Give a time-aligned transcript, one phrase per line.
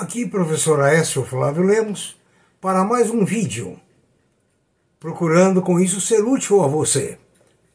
[0.00, 2.16] Aqui, professor Aécio Flávio Lemos,
[2.60, 3.80] para mais um vídeo,
[5.00, 7.18] procurando com isso ser útil a você,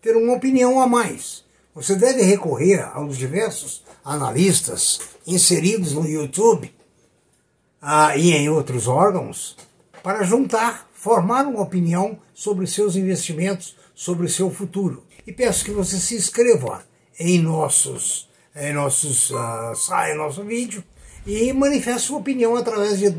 [0.01, 1.43] ter uma opinião a mais.
[1.75, 6.73] Você deve recorrer aos diversos analistas inseridos no YouTube
[7.81, 9.57] ah, e em outros órgãos
[10.01, 15.03] para juntar, formar uma opinião sobre seus investimentos, sobre seu futuro.
[15.27, 16.85] E peço que você se inscreva
[17.19, 20.81] em nossos, em nossos, em nosso vídeo
[21.25, 23.15] e manifeste sua opinião através de, uh,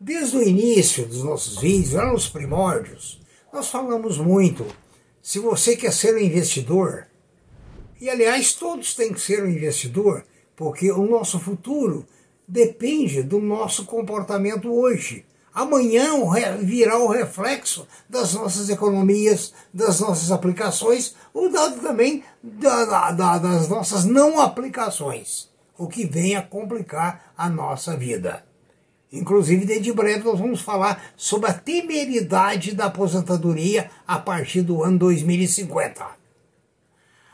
[0.00, 3.22] Desde o início dos nossos vídeos, lá nos primórdios,
[3.54, 4.66] nós falamos muito.
[5.22, 7.06] Se você quer ser um investidor,
[8.00, 10.24] e aliás todos têm que ser um investidor,
[10.56, 12.04] porque o nosso futuro
[12.48, 15.24] depende do nosso comportamento hoje.
[15.54, 16.10] Amanhã
[16.58, 23.68] virá o reflexo das nossas economias, das nossas aplicações, ou dado também da, da, das
[23.68, 28.44] nossas não aplicações, o que vem a complicar a nossa vida.
[29.14, 34.82] Inclusive, dentro de breve, nós vamos falar sobre a temeridade da aposentadoria a partir do
[34.82, 36.04] ano 2050.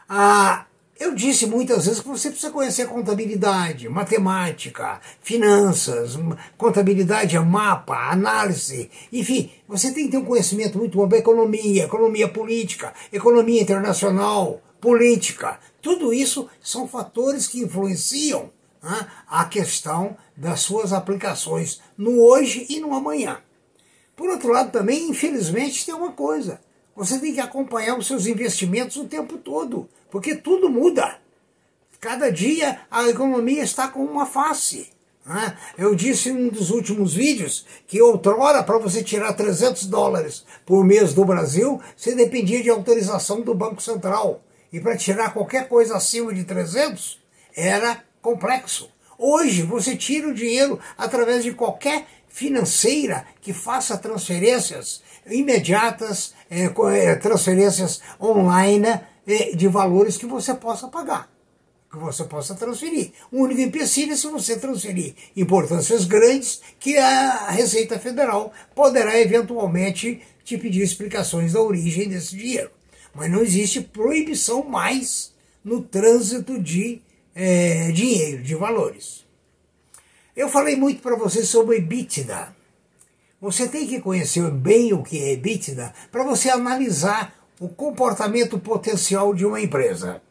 [0.07, 0.67] Ah,
[0.99, 6.19] eu disse muitas vezes que você precisa conhecer contabilidade, matemática, finanças,
[6.59, 11.85] contabilidade é mapa, análise, enfim, você tem que ter um conhecimento muito bom da economia,
[11.85, 15.59] economia política, economia internacional, política.
[15.81, 18.51] Tudo isso são fatores que influenciam
[18.83, 23.41] né, a questão das suas aplicações no hoje e no amanhã.
[24.17, 26.61] Por outro lado, também, infelizmente, tem uma coisa.
[26.95, 31.19] Você tem que acompanhar os seus investimentos o tempo todo, porque tudo muda.
[32.01, 34.91] Cada dia a economia está com uma face.
[35.79, 40.85] Eu disse em um dos últimos vídeos que outrora, para você tirar 300 dólares por
[40.85, 44.43] mês do Brasil, você dependia de autorização do Banco Central.
[44.73, 47.19] E para tirar qualquer coisa acima de 300,
[47.55, 48.91] era complexo.
[49.19, 57.15] Hoje você tira o dinheiro através de qualquer financeira que faça transferências imediatas, é, é,
[57.17, 61.29] transferências online é, de valores que você possa pagar,
[61.91, 63.13] que você possa transferir.
[63.31, 70.23] O único empecilho é se você transferir importâncias grandes que a Receita Federal poderá eventualmente
[70.45, 72.71] te pedir explicações da origem desse dinheiro.
[73.15, 75.33] Mas não existe proibição mais
[75.65, 77.03] no trânsito de
[77.35, 79.25] é, dinheiro, de valores.
[80.37, 82.55] Eu falei muito para você sobre EBITDA.
[83.41, 89.35] Você tem que conhecer bem o que é EBITDA para você analisar o comportamento potencial
[89.35, 90.23] de uma empresa.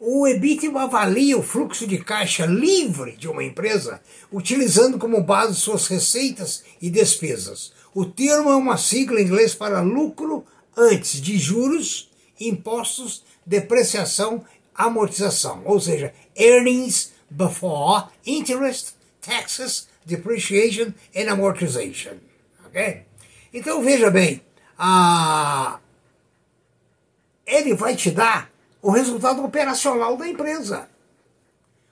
[0.00, 4.00] O EBITDA avalia o fluxo de caixa livre de uma empresa,
[4.32, 7.72] utilizando como base suas receitas e despesas.
[7.94, 10.44] O termo é uma sigla em inglês para lucro
[10.76, 12.10] antes de juros,
[12.40, 14.44] impostos, depreciação,
[14.74, 22.16] amortização, ou seja, earnings before interest, taxes, depreciation and amortization.
[22.66, 23.04] Ok?
[23.52, 24.42] Então veja bem,
[24.78, 25.78] a...
[27.46, 28.50] ele vai te dar
[28.80, 30.88] o resultado operacional da empresa.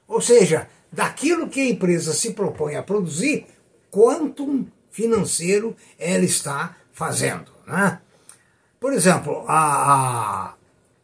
[0.09, 3.47] Ou seja, daquilo que a empresa se propõe a produzir,
[3.91, 7.51] quanto financeiro ela está fazendo.
[7.67, 8.01] Né?
[8.81, 10.55] Por exemplo, a,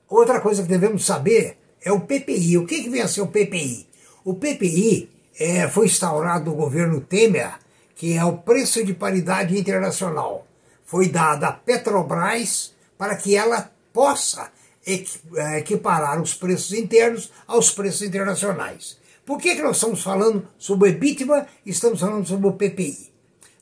[0.08, 2.58] outra coisa que devemos saber é o PPI.
[2.58, 3.86] O que, que vem a ser o PPI?
[4.24, 5.08] O PPI
[5.38, 7.54] é, foi instaurado no governo Temer,
[7.94, 10.44] que é o preço de paridade internacional.
[10.84, 14.50] Foi dado à Petrobras para que ela possa
[14.84, 18.99] é, equiparar os preços internos aos preços internacionais.
[19.25, 23.12] Por que, que nós estamos falando sobre o EBITDA e estamos falando sobre o PPI?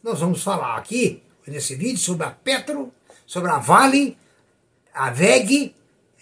[0.02, 2.90] Nós vamos falar aqui, nesse vídeo, sobre a Petro,
[3.26, 4.16] sobre a Vale,
[4.94, 5.74] a VEG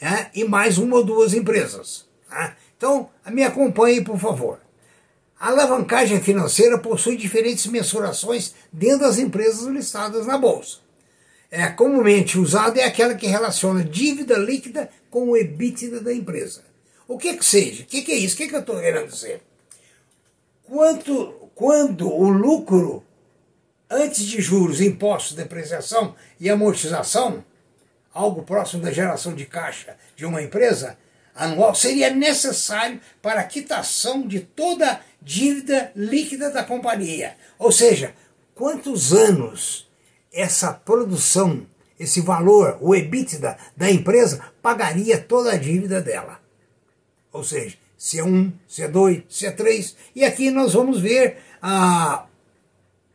[0.02, 2.04] é, e mais uma ou duas empresas.
[2.28, 2.56] Tá?
[2.76, 4.58] Então, me acompanhe, por favor.
[5.38, 10.78] A alavancagem financeira possui diferentes mensurações dentro das empresas listadas na Bolsa.
[11.48, 16.64] É comumente usada é aquela que relaciona dívida líquida com o EBITDA da empresa.
[17.06, 17.84] O que que seja?
[17.84, 18.34] O que, que é isso?
[18.34, 19.40] O que, que eu estou querendo dizer?
[20.64, 23.04] Quanto, quando o lucro
[23.88, 27.44] antes de juros, impostos, depreciação e amortização,
[28.12, 30.98] algo próximo da geração de caixa de uma empresa,
[31.34, 37.36] anual seria necessário para a quitação de toda dívida líquida da companhia.
[37.58, 38.14] Ou seja,
[38.54, 39.88] quantos anos
[40.32, 41.66] essa produção,
[41.98, 46.40] esse valor, o EBITDA da empresa, pagaria toda a dívida dela.
[47.32, 49.96] Ou seja, se é um, se é dois, se é três.
[50.14, 52.26] E aqui nós vamos ver a,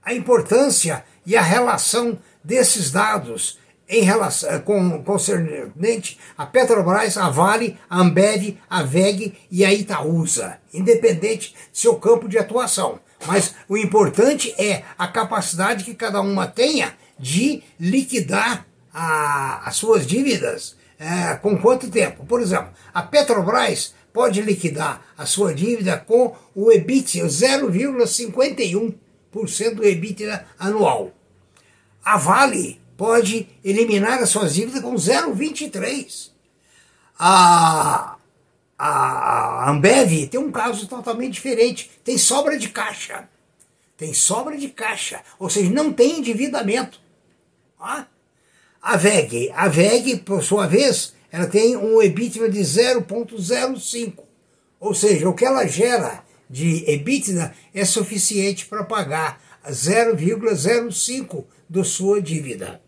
[0.03, 3.59] a importância e a relação desses dados
[3.89, 10.57] em relação com concernente a Petrobras, a Vale, a Ambev, a VEG e a Itaúsa,
[10.73, 12.99] independente de seu campo de atuação.
[13.25, 20.05] Mas o importante é a capacidade que cada uma tenha de liquidar a, as suas
[20.05, 20.75] dívidas.
[20.99, 22.25] É, com quanto tempo?
[22.25, 30.43] Por exemplo, a Petrobras pode liquidar a sua dívida com o EBIT, 0,51% do EBITDA
[30.57, 31.11] anual.
[32.03, 36.31] A Vale pode eliminar as suas dívidas com 0,23%.
[37.17, 38.17] A,
[38.77, 43.29] a Ambev tem um caso totalmente diferente, tem sobra de caixa.
[43.95, 46.99] Tem sobra de caixa, ou seja, não tem endividamento.
[47.79, 54.23] A VEG, a VEG, por sua vez, ela tem um EBITDA de 0,05.
[54.79, 62.21] Ou seja, o que ela gera de EBITDA é suficiente para pagar 0,05 da sua
[62.21, 62.81] dívida.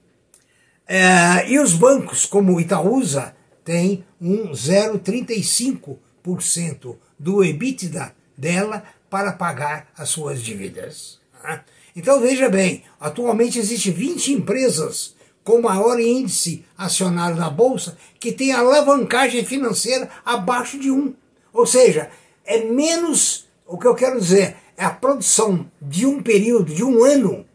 [0.91, 9.87] É, e os bancos, como o Itaúsa, têm um 0,35% do EBITDA dela para pagar
[9.95, 11.19] as suas dívidas.
[11.43, 11.61] Né?
[11.95, 15.13] Então veja bem, atualmente existem 20 empresas
[15.43, 21.13] com maior índice acionário na Bolsa que tem alavancagem financeira abaixo de 1.
[21.53, 22.09] Ou seja,
[22.43, 27.03] é menos, o que eu quero dizer, é a produção de um período, de um
[27.03, 27.45] ano.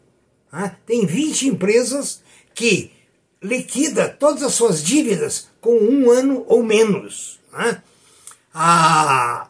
[0.53, 0.77] Né?
[0.87, 2.23] Tem 20 empresas
[2.55, 2.94] que
[3.45, 7.39] liquida todas as suas dívidas com um ano ou menos.
[7.53, 7.83] Né?
[8.55, 9.49] A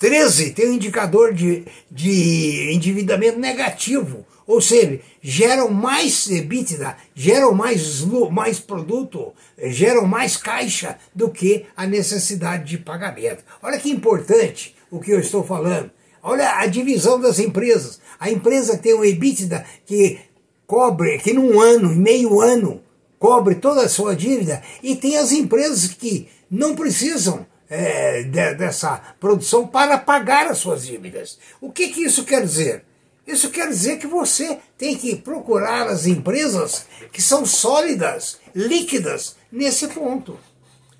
[0.00, 8.04] 13 tem um indicador de, de endividamento negativo, ou seja, geram mais EBITDA, geram mais,
[8.30, 13.44] mais produto, geram mais caixa do que a necessidade de pagamento.
[13.62, 15.90] Olha que importante o que eu estou falando.
[16.22, 18.00] Olha a divisão das empresas.
[18.18, 20.18] A empresa tem um EBITDA que
[20.66, 22.80] cobre, que num ano, meio ano,
[23.18, 29.00] cobre toda a sua dívida, e tem as empresas que não precisam é, de, dessa
[29.18, 31.38] produção para pagar as suas dívidas.
[31.60, 32.84] O que, que isso quer dizer?
[33.26, 39.88] Isso quer dizer que você tem que procurar as empresas que são sólidas, líquidas, nesse
[39.88, 40.38] ponto.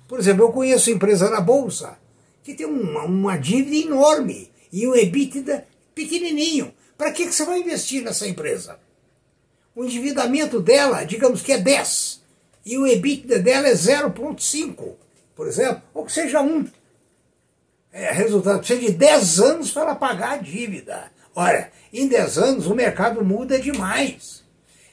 [0.07, 1.97] Por exemplo, eu conheço empresa na Bolsa
[2.43, 6.73] que tem uma, uma dívida enorme e um EBITDA pequenininho.
[6.97, 8.79] Para que, que você vai investir nessa empresa?
[9.77, 12.19] O endividamento dela, digamos que é 10,
[12.65, 14.95] e o EBITDA dela é 0,5,
[15.35, 16.65] por exemplo, ou que seja 1.
[17.93, 21.11] É, resultado, precisa de 10 anos para pagar a dívida.
[21.35, 24.43] Olha, em 10 anos o mercado muda demais.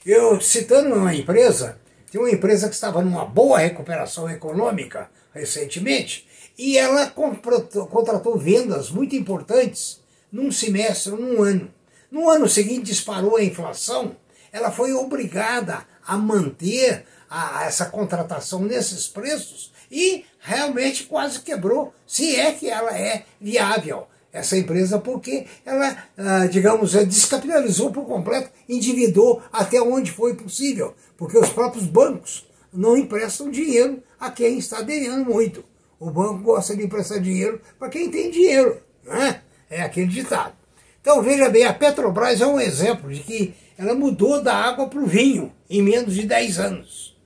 [0.05, 1.81] Eu, citando uma empresa,
[2.13, 6.29] tem uma empresa que estava numa boa recuperação econômica recentemente,
[6.59, 11.73] e ela contratou vendas muito importantes num semestre, num ano.
[12.11, 14.15] No ano seguinte disparou a inflação,
[14.55, 22.37] ela foi obrigada a manter a, essa contratação nesses preços e realmente quase quebrou, se
[22.37, 29.43] é que ela é viável essa empresa, porque ela, ah, digamos, descapitalizou por completo, endividou
[29.53, 35.25] até onde foi possível, porque os próprios bancos não emprestam dinheiro a quem está devendo
[35.25, 35.65] muito.
[35.99, 39.41] O banco gosta de emprestar dinheiro para quem tem dinheiro, né?
[39.71, 40.55] É aquele ditado.
[41.01, 45.01] Então veja bem, a Petrobras é um exemplo de que ela mudou da água para
[45.01, 47.17] o vinho em menos de 10 anos.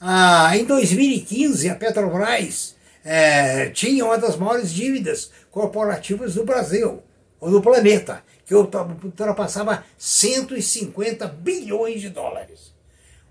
[0.00, 7.02] Ah, em 2015, a Petrobras é, tinha uma das maiores dívidas corporativas do Brasil,
[7.40, 12.74] ou do planeta, que ultrapassava 150 bilhões de dólares.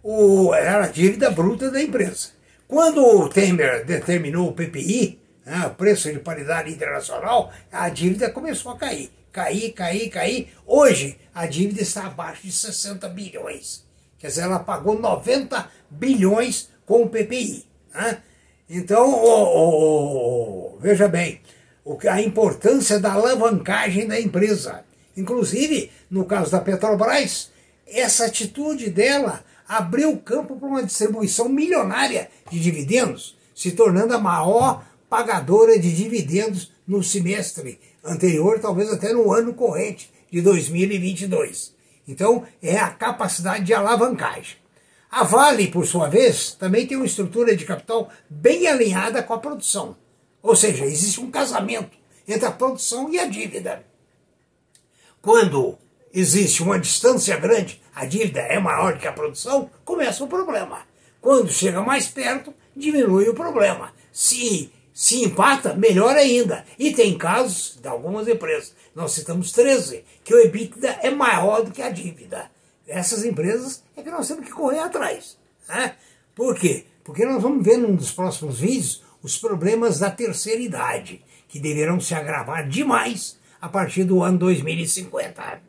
[0.01, 2.29] O, era a dívida bruta da empresa.
[2.67, 8.71] Quando o Temer determinou o PPI, né, o preço de paridade internacional, a dívida começou
[8.71, 9.11] a cair.
[9.35, 10.47] Cair, cair, cair.
[10.65, 13.83] Hoje, a dívida está abaixo de 60 bilhões.
[14.17, 17.65] Quer dizer, ela pagou 90 bilhões com o PPI.
[17.93, 18.19] Né?
[18.69, 21.41] Então, oh, oh, veja bem,
[22.09, 24.85] a importância da alavancagem da empresa.
[25.17, 27.51] Inclusive, no caso da Petrobras,
[27.85, 34.85] essa atitude dela abriu campo para uma distribuição milionária de dividendos, se tornando a maior
[35.09, 41.73] pagadora de dividendos no semestre anterior, talvez até no ano corrente de 2022.
[42.07, 44.57] Então, é a capacidade de alavancagem.
[45.09, 49.39] A Vale, por sua vez, também tem uma estrutura de capital bem alinhada com a
[49.39, 49.95] produção.
[50.43, 51.97] Ou seja, existe um casamento
[52.27, 53.83] entre a produção e a dívida.
[55.21, 55.77] Quando
[56.13, 60.81] existe uma distância grande, a dívida é maior que a produção, começa o problema.
[61.19, 63.93] Quando chega mais perto, diminui o problema.
[64.11, 66.65] Se se empata, melhor ainda.
[66.79, 71.71] E tem casos de algumas empresas, nós citamos 13, que o EBITDA é maior do
[71.71, 72.49] que a dívida.
[72.87, 75.37] Essas empresas é que nós temos que correr atrás.
[75.67, 75.95] Né?
[76.33, 76.85] Por quê?
[77.03, 81.99] Porque nós vamos ver num dos próximos vídeos os problemas da terceira idade, que deverão
[81.99, 85.61] se agravar demais a partir do ano 2050.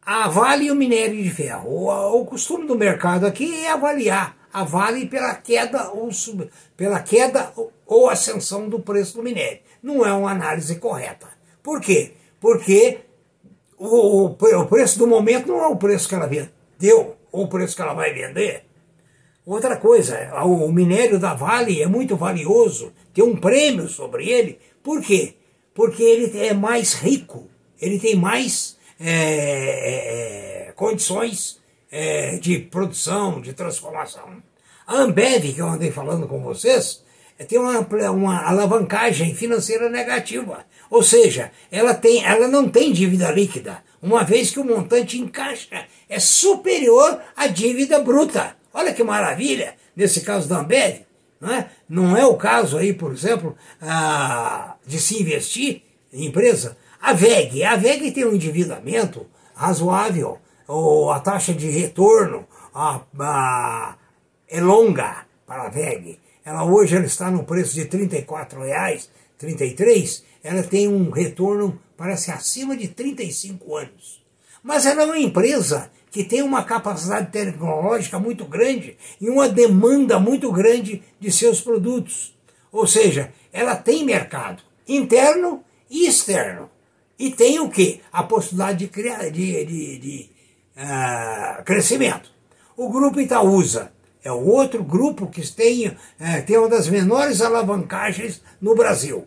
[0.00, 1.68] A Vale e o minério de ferro.
[1.68, 7.00] O, o costume do mercado aqui é avaliar a Vale pela queda ou, sub, pela
[7.00, 7.52] queda
[7.84, 9.58] ou ascensão do preço do minério.
[9.82, 11.26] Não é uma análise correta.
[11.60, 12.12] Por quê?
[12.40, 13.00] Porque
[13.76, 17.74] o, o preço do momento não é o preço que ela vendeu ou o preço
[17.74, 18.64] que ela vai vender.
[19.44, 24.60] Outra coisa, o minério da Vale é muito valioso, tem um prêmio sobre ele.
[24.84, 25.34] Por quê?
[25.74, 27.48] Porque ele é mais rico,
[27.80, 31.60] ele tem mais é, é, é condições
[31.96, 34.42] é, de produção, de transformação.
[34.84, 37.04] A Ambev, que eu andei falando com vocês,
[37.46, 37.78] tem uma,
[38.10, 40.66] uma alavancagem financeira negativa.
[40.90, 45.28] Ou seja, ela, tem, ela não tem dívida líquida, uma vez que o montante em
[45.28, 48.56] caixa é superior à dívida bruta.
[48.72, 51.02] Olha que maravilha, nesse caso da Ambev.
[51.40, 53.56] Não é, não é o caso aí, por exemplo,
[54.84, 55.82] de se investir
[56.12, 56.76] em empresa.
[57.00, 63.96] A VEG, a VEG tem um endividamento razoável, ou a taxa de retorno a, a,
[64.48, 66.18] é longa para a VEG.
[66.44, 72.30] Ela hoje ela está no preço de R$ 34,00, 33, ela tem um retorno, parece,
[72.30, 74.22] acima de 35 anos.
[74.62, 80.18] Mas ela é uma empresa que tem uma capacidade tecnológica muito grande e uma demanda
[80.18, 82.34] muito grande de seus produtos.
[82.70, 86.70] Ou seja, ela tem mercado interno e externo.
[87.18, 88.00] E tem o quê?
[88.12, 90.30] A possibilidade de, de, de, de
[90.76, 92.30] uh, crescimento.
[92.76, 95.96] O grupo Itaúsa é o outro grupo que tem, uh,
[96.46, 99.26] tem uma das menores alavancagens no Brasil.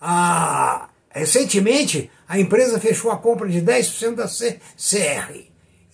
[0.00, 5.38] Uh, recentemente, a empresa fechou a compra de 10% da CR,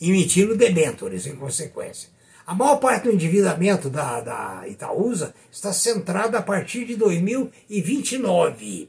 [0.01, 2.09] emitindo debêntures em consequência.
[2.47, 8.89] A maior parte do endividamento da, da Itaúsa está centrada a partir de 2029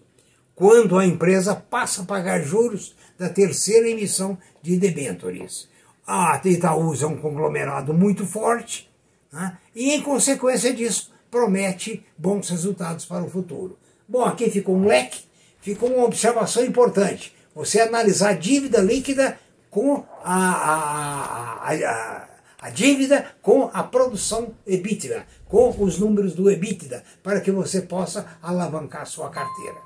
[0.60, 5.70] quando a empresa passa a pagar juros da terceira emissão de debêntures.
[6.12, 8.90] A Itaúsa é um conglomerado muito forte
[9.32, 9.56] né?
[9.76, 13.78] e, em consequência disso, promete bons resultados para o futuro.
[14.08, 15.22] Bom, aqui ficou um leque,
[15.62, 17.36] ficou uma observação importante.
[17.54, 19.38] Você analisar a dívida líquida
[19.70, 22.28] com a, a, a,
[22.60, 28.26] a, dívida com a produção EBITDA, com os números do EBITDA, para que você possa
[28.42, 29.78] alavancar sua carteira.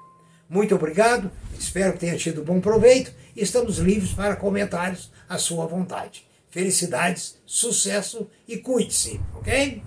[0.50, 6.26] Muito obrigado, espero que tenha tido bom proveito estamos livres para comentários à sua vontade.
[6.50, 9.82] Felicidades, sucesso e cuide-se, ok?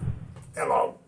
[0.50, 1.05] Até logo.